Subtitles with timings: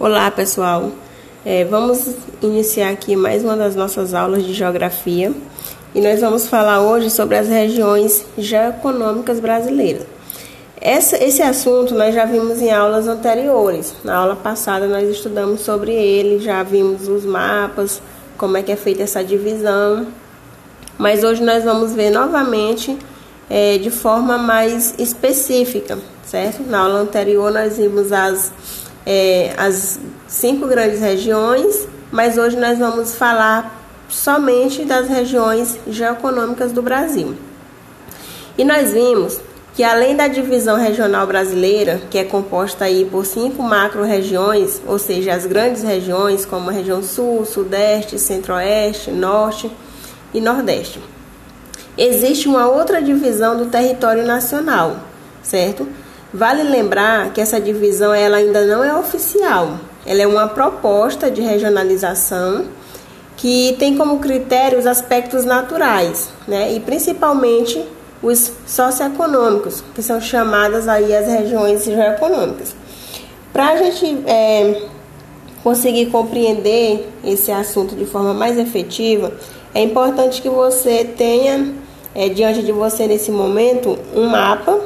[0.00, 0.92] Olá pessoal,
[1.44, 5.30] é, vamos iniciar aqui mais uma das nossas aulas de geografia
[5.94, 10.06] e nós vamos falar hoje sobre as regiões geoeconômicas brasileiras.
[10.80, 13.94] Essa, esse assunto nós já vimos em aulas anteriores.
[14.02, 18.00] Na aula passada nós estudamos sobre ele, já vimos os mapas,
[18.38, 20.06] como é que é feita essa divisão.
[20.96, 22.96] Mas hoje nós vamos ver novamente
[23.50, 26.62] é, de forma mais específica, certo?
[26.62, 28.50] Na aula anterior nós vimos as
[29.12, 29.98] é, as
[30.28, 33.76] cinco grandes regiões, mas hoje nós vamos falar
[34.08, 37.34] somente das regiões geoeconômicas do Brasil.
[38.56, 39.40] E nós vimos
[39.74, 45.34] que além da divisão regional brasileira, que é composta aí por cinco macro-regiões, ou seja,
[45.34, 49.68] as grandes regiões como a região sul, sudeste, centro-oeste, norte
[50.32, 51.00] e nordeste.
[51.98, 54.98] Existe uma outra divisão do território nacional,
[55.42, 55.88] certo?
[56.32, 59.78] Vale lembrar que essa divisão ela ainda não é oficial.
[60.06, 62.66] Ela é uma proposta de regionalização
[63.36, 66.72] que tem como critério os aspectos naturais, né?
[66.72, 67.82] E principalmente
[68.22, 72.76] os socioeconômicos, que são chamadas aí as regiões geoeconômicas.
[73.52, 74.82] Para a gente é,
[75.64, 79.32] conseguir compreender esse assunto de forma mais efetiva,
[79.74, 81.74] é importante que você tenha
[82.14, 84.78] é, diante de você nesse momento um mapa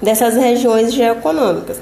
[0.00, 1.78] dessas regiões geoeconômicas.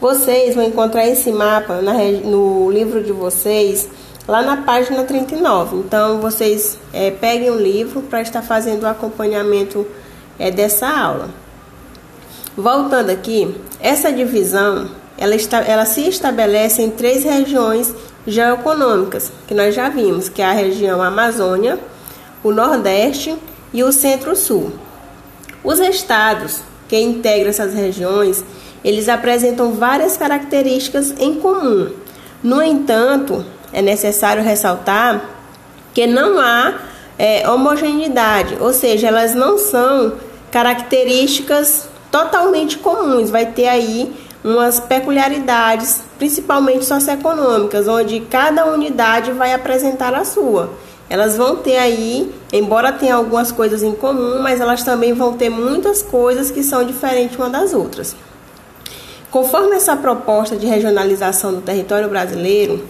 [0.00, 3.88] Vocês vão encontrar esse mapa na, no livro de vocês,
[4.28, 5.76] lá na página 39.
[5.76, 9.86] Então, vocês é, peguem o livro para estar fazendo o acompanhamento
[10.38, 11.30] é, dessa aula.
[12.56, 17.94] Voltando aqui, essa divisão ela, está, ela se estabelece em três regiões
[18.26, 21.78] geoeconômicas, que nós já vimos, que é a região Amazônia,
[22.42, 23.36] o Nordeste
[23.72, 24.72] e o Centro-Sul.
[25.64, 28.44] Os estados que integram essas regiões,
[28.84, 31.90] eles apresentam várias características em comum.
[32.42, 35.28] No entanto, é necessário ressaltar
[35.92, 36.74] que não há
[37.18, 40.14] é, homogeneidade, ou seja, elas não são
[40.50, 43.30] características totalmente comuns.
[43.30, 50.70] Vai ter aí umas peculiaridades, principalmente socioeconômicas, onde cada unidade vai apresentar a sua.
[51.08, 55.48] Elas vão ter aí, embora tenha algumas coisas em comum, mas elas também vão ter
[55.48, 58.16] muitas coisas que são diferentes uma das outras.
[59.30, 62.84] Conforme essa proposta de regionalização do território brasileiro,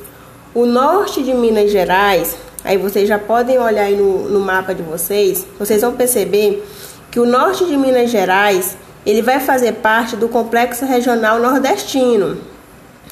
[0.55, 4.83] o norte de Minas Gerais, aí vocês já podem olhar aí no, no mapa de
[4.83, 6.65] vocês, vocês vão perceber
[7.11, 12.39] que o norte de Minas Gerais ele vai fazer parte do complexo regional nordestino,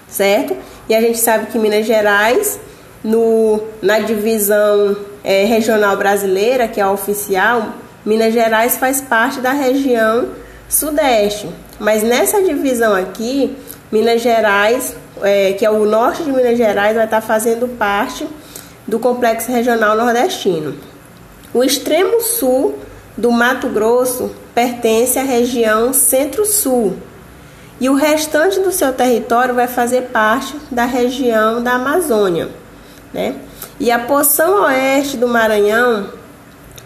[0.09, 0.56] certo?
[0.88, 2.59] E a gente sabe que Minas Gerais
[3.04, 9.53] no, na divisão é, regional brasileira, que é a oficial, Minas Gerais faz parte da
[9.53, 10.28] região
[10.69, 11.48] sudeste.
[11.78, 13.54] Mas nessa divisão aqui,
[13.92, 18.26] Minas Gerais, é, que é o norte de Minas Gerais, vai estar fazendo parte
[18.87, 20.75] do complexo regional nordestino.
[21.53, 22.78] O extremo sul
[23.16, 26.94] do Mato Grosso pertence à região centro-sul.
[27.81, 32.63] E o restante do seu território vai fazer parte da região da Amazônia
[33.14, 33.36] né?
[33.78, 36.08] E a porção oeste do Maranhão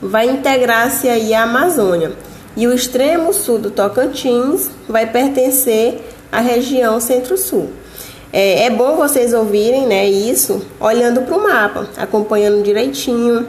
[0.01, 2.13] vai integrar-se aí à Amazônia.
[2.57, 6.01] E o extremo sul do Tocantins vai pertencer
[6.31, 7.71] à região centro-sul.
[8.33, 13.47] É, é, bom vocês ouvirem né, isso olhando para o mapa, acompanhando direitinho.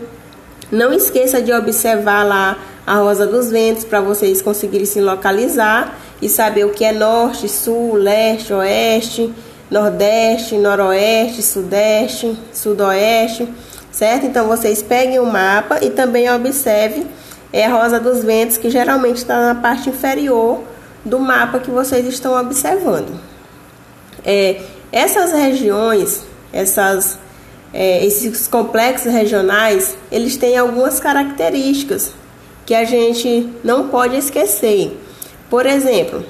[0.71, 2.57] Não esqueça de observar lá
[2.87, 7.49] a Rosa dos Ventos para vocês conseguirem se localizar e saber o que é norte,
[7.49, 9.33] sul, leste, oeste
[9.69, 13.47] Nordeste, Noroeste, Sudeste, Sudoeste,
[13.91, 14.25] certo?
[14.25, 17.05] Então vocês peguem o mapa e também observe
[17.51, 20.61] é a rosa dos ventos, que geralmente está na parte inferior
[21.03, 23.19] do mapa que vocês estão observando.
[24.23, 27.17] É, essas regiões, essas,
[27.73, 32.13] é, esses complexos regionais, eles têm algumas características
[32.65, 34.95] que a gente não pode esquecer.
[35.49, 36.23] Por exemplo,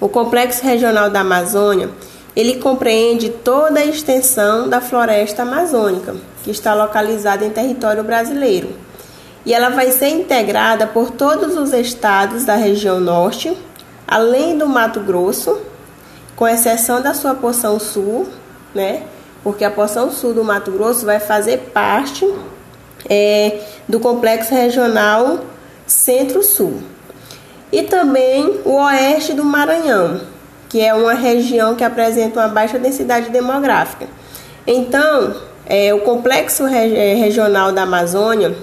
[0.00, 1.90] o Complexo Regional da Amazônia,
[2.36, 8.68] ele compreende toda a extensão da floresta amazônica, que está localizada em território brasileiro.
[9.46, 13.56] E ela vai ser integrada por todos os estados da região norte,
[14.06, 15.58] além do Mato Grosso,
[16.36, 18.28] com exceção da sua porção sul,
[18.74, 19.04] né?
[19.42, 22.28] Porque a porção sul do Mato Grosso vai fazer parte
[23.08, 25.40] é, do complexo regional
[25.86, 26.82] Centro-Sul.
[27.72, 30.20] E também o oeste do Maranhão,
[30.68, 34.06] que é uma região que apresenta uma baixa densidade demográfica.
[34.66, 38.56] Então, é, o complexo é, regional da Amazônia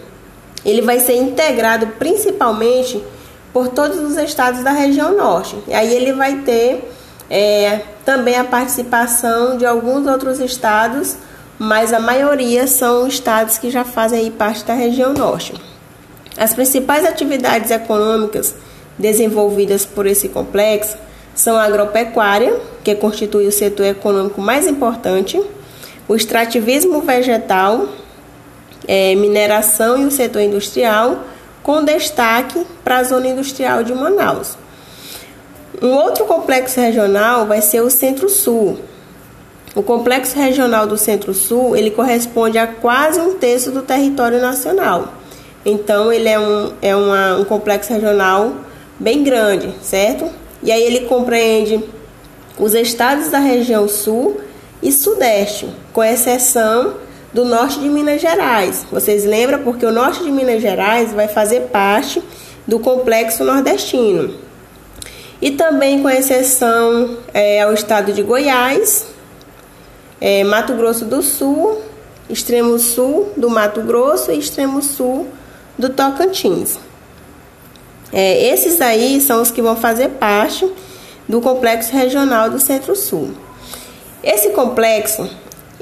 [0.66, 3.04] ele vai ser integrado principalmente
[3.52, 5.58] por todos os estados da região norte.
[5.68, 6.90] E aí ele vai ter
[7.30, 11.18] é, também a participação de alguns outros estados,
[11.60, 15.54] mas a maioria são estados que já fazem parte da região norte.
[16.38, 18.56] As principais atividades econômicas
[18.98, 20.98] desenvolvidas por esse complexo
[21.36, 25.42] são a agropecuária, que constitui o setor econômico mais importante,
[26.08, 27.88] o extrativismo vegetal,
[28.88, 31.24] é, mineração e o setor industrial,
[31.62, 34.58] com destaque para a zona industrial de Manaus.
[35.82, 38.80] Um outro complexo regional vai ser o Centro-Sul.
[39.76, 45.14] O complexo regional do Centro-Sul ele corresponde a quase um terço do território nacional.
[45.66, 48.54] Então ele é um, é uma, um complexo regional
[49.00, 50.30] bem grande, certo?
[50.64, 51.84] E aí ele compreende
[52.58, 54.40] os estados da região sul
[54.82, 56.96] e sudeste, com exceção
[57.34, 58.86] do norte de Minas Gerais.
[58.92, 59.64] Vocês lembram?
[59.64, 62.22] Porque o norte de Minas Gerais vai fazer parte
[62.66, 64.36] do complexo nordestino.
[65.42, 69.08] E também com exceção é, ao estado de Goiás,
[70.22, 71.82] é, Mato Grosso do Sul,
[72.30, 75.28] extremo sul do Mato Grosso e extremo sul
[75.78, 76.78] do Tocantins.
[78.14, 80.72] É, esses aí são os que vão fazer parte
[81.28, 83.32] do complexo regional do Centro-Sul.
[84.24, 85.28] Esse complexo,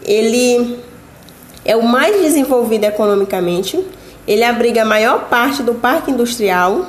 [0.03, 0.79] ele
[1.65, 3.85] é o mais desenvolvido economicamente,
[4.25, 6.87] ele abriga a maior parte do parque industrial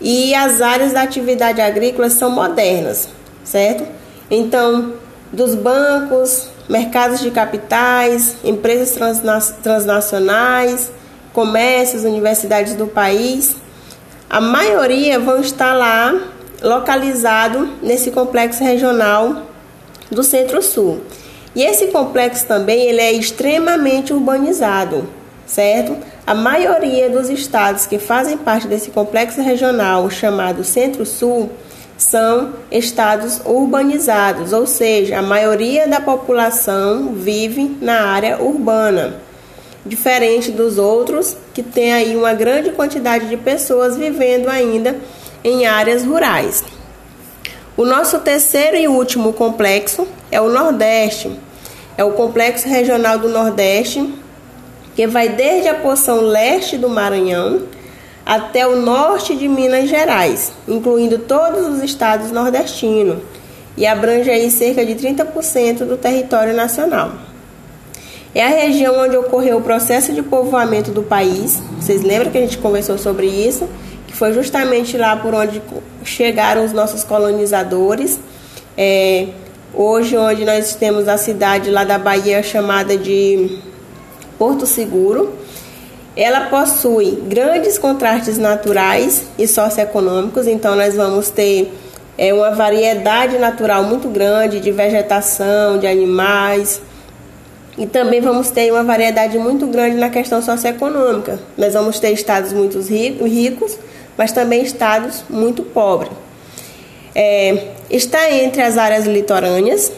[0.00, 3.08] e as áreas da atividade agrícola são modernas,
[3.42, 3.86] certo?
[4.30, 4.92] Então,
[5.32, 10.90] dos bancos, mercados de capitais, empresas transna transnacionais,
[11.32, 13.56] comércios, universidades do país,
[14.30, 16.14] a maioria vão estar lá
[16.62, 19.42] localizado nesse complexo regional
[20.10, 21.00] do Centro-Sul.
[21.54, 25.08] E esse complexo também ele é extremamente urbanizado,
[25.46, 25.96] certo?
[26.26, 31.50] A maioria dos estados que fazem parte desse complexo regional chamado Centro-Sul
[31.96, 39.16] são estados urbanizados, ou seja, a maioria da população vive na área urbana,
[39.88, 44.96] diferente dos outros que tem aí uma grande quantidade de pessoas vivendo ainda
[45.42, 46.62] em áreas rurais.
[47.76, 51.30] O nosso terceiro e último complexo é o Nordeste.
[51.96, 54.14] É o complexo regional do Nordeste,
[54.94, 57.62] que vai desde a porção leste do Maranhão
[58.26, 63.18] até o norte de Minas Gerais, incluindo todos os estados nordestinos,
[63.76, 67.27] e abrange aí cerca de 30% do território nacional.
[68.34, 71.62] É a região onde ocorreu o processo de povoamento do país.
[71.80, 73.68] Vocês lembram que a gente conversou sobre isso?
[74.06, 75.62] Que foi justamente lá por onde
[76.04, 78.20] chegaram os nossos colonizadores.
[78.76, 79.28] É,
[79.74, 83.58] hoje, onde nós temos a cidade lá da Bahia chamada de
[84.38, 85.32] Porto Seguro.
[86.14, 91.72] Ela possui grandes contrastes naturais e socioeconômicos, então nós vamos ter
[92.18, 96.82] é, uma variedade natural muito grande de vegetação, de animais,
[97.78, 101.38] e também vamos ter uma variedade muito grande na questão socioeconômica.
[101.56, 103.78] Nós vamos ter estados muito ricos,
[104.16, 106.10] mas também estados muito pobres.
[107.14, 109.92] É, está entre as áreas litorâneas,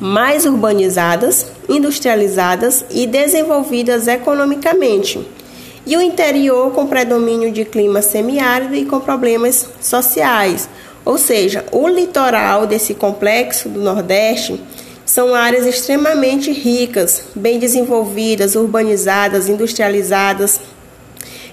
[0.00, 5.24] mais urbanizadas, industrializadas e desenvolvidas economicamente,
[5.86, 10.68] e o interior com predomínio de clima semiárido e com problemas sociais.
[11.04, 14.60] Ou seja, o litoral desse complexo do Nordeste
[15.10, 20.60] são áreas extremamente ricas, bem desenvolvidas, urbanizadas, industrializadas,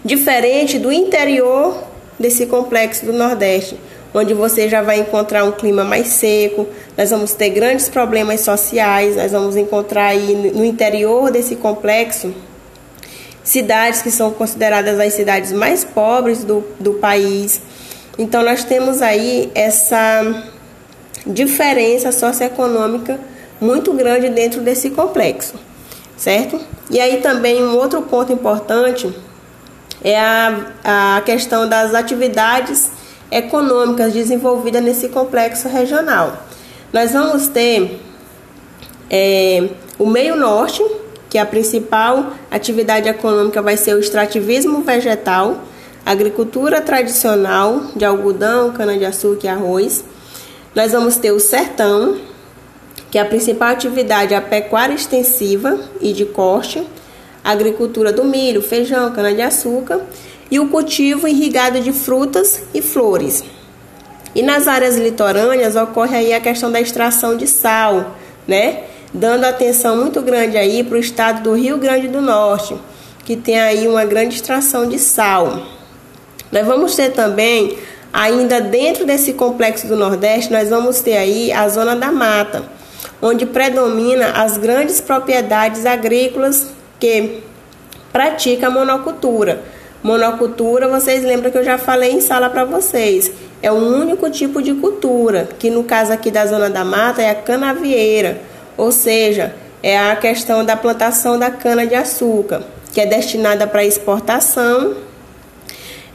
[0.06, 1.84] diferente do interior
[2.20, 3.76] desse complexo do Nordeste,
[4.14, 9.16] onde você já vai encontrar um clima mais seco, nós vamos ter grandes problemas sociais,
[9.16, 12.32] nós vamos encontrar aí no interior desse complexo
[13.44, 17.60] cidades que são consideradas as cidades mais pobres do, do país.
[18.20, 20.44] Então, nós temos aí essa
[21.26, 23.20] diferença socioeconômica
[23.60, 25.56] muito grande dentro desse complexo,
[26.16, 26.60] certo?
[26.90, 29.14] E aí também um outro ponto importante
[30.04, 32.92] é a, a questão das atividades
[33.32, 36.46] econômicas desenvolvidas nesse complexo regional.
[36.94, 38.00] Nós vamos ter
[39.10, 40.84] é, o meio norte,
[41.30, 45.64] que a principal atividade econômica vai ser o extrativismo vegetal,
[46.06, 50.06] agricultura tradicional de algodão, cana-de-açúcar e arroz.
[50.74, 52.18] Nós vamos ter o sertão,
[53.18, 56.86] que a principal atividade é a pecuária extensiva e de corte,
[57.44, 60.02] a agricultura do milho, feijão, cana-de-açúcar
[60.52, 63.44] e o cultivo irrigado de frutas e flores.
[64.36, 68.16] E nas áreas litorâneas ocorre aí a questão da extração de sal,
[68.48, 68.84] né?
[69.12, 72.76] Dando atenção muito grande aí para o estado do Rio Grande do Norte,
[73.26, 75.64] que tem aí uma grande extração de sal.
[76.52, 77.76] Nós vamos ter também
[78.14, 82.64] Ainda dentro desse complexo do Nordeste, nós vamos ter aí a zona da mata,
[83.22, 86.68] onde predomina as grandes propriedades agrícolas
[87.00, 87.42] que
[88.12, 89.62] praticam monocultura.
[90.04, 93.32] Monocultura, vocês lembram que eu já falei em sala para vocês.
[93.62, 97.30] É o único tipo de cultura, que no caso aqui da zona da mata é
[97.32, 98.40] a canavieira,
[98.78, 102.62] ou seja, é a questão da plantação da cana de açúcar,
[102.94, 104.96] que é destinada para exportação.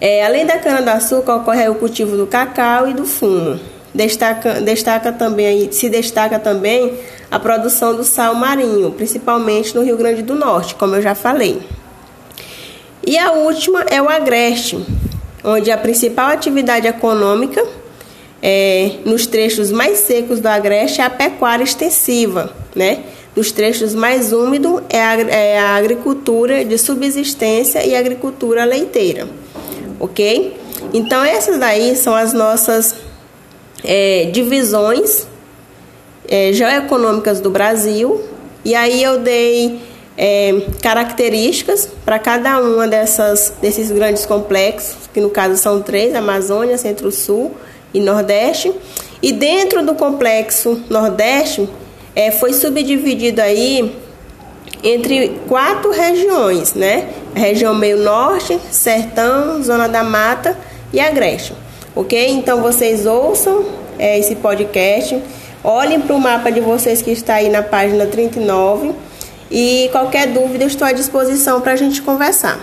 [0.01, 3.59] É, além da cana de açúcar ocorre o cultivo do cacau e do fumo.
[3.95, 6.99] Destaca, destaca também, se destaca também
[7.31, 11.61] a produção do sal marinho, principalmente no Rio Grande do Norte, como eu já falei.
[13.07, 14.79] E a última é o agreste,
[15.45, 17.63] onde a principal atividade econômica
[18.43, 23.05] é, nos trechos mais secos do agreste é a pecuária extensiva, né?
[23.37, 29.29] Nos trechos mais úmidos é a, é a agricultura de subsistência e agricultura leiteira,
[29.99, 30.57] ok?
[30.93, 32.95] Então essas daí são as nossas
[33.85, 35.27] é, divisões
[36.29, 38.23] é, geoeconômicas do Brasil.
[38.65, 39.81] E aí eu dei
[40.17, 46.79] é, características para cada uma dessas, desses grandes complexos, que no caso são três, Amazônia,
[46.79, 47.53] Centro-Sul
[47.93, 48.73] e Nordeste.
[49.21, 51.69] E dentro do complexo Nordeste
[52.15, 53.95] é, foi subdividido aí
[54.83, 57.09] entre quatro regiões, né?
[57.35, 60.59] A região meio norte, sertão, zona da mata
[60.93, 61.55] e agreste.
[61.95, 62.31] Ok?
[62.31, 63.65] Então vocês ouçam
[63.99, 65.21] é, esse podcast,
[65.63, 68.93] olhem para o mapa de vocês que está aí na página 39
[69.51, 72.59] e qualquer dúvida, estou à disposição para a gente conversar.